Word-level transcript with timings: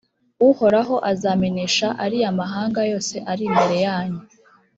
uhoraho 0.49 0.95
azamenesha 1.11 1.87
ariya 2.03 2.29
mahanga 2.39 2.79
yose 2.91 3.15
ari 3.31 3.43
imbere 3.49 3.75
yanyu, 3.85 4.21